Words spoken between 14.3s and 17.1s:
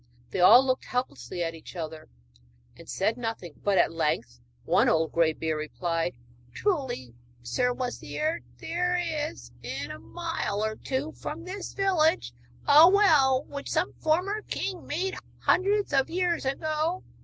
king made hundreds of years ago.